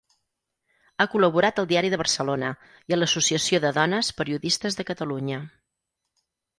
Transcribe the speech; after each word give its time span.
Ha 0.97 1.05
col·laborat 1.15 1.61
al 1.65 1.69
Diari 1.73 1.91
de 1.95 1.99
Barcelona 2.03 2.51
i 2.93 2.97
a 2.97 3.01
l'Associació 3.01 3.63
de 3.69 3.75
Dones 3.79 4.13
Periodistes 4.23 4.83
de 4.83 4.91
Catalunya. 4.93 5.43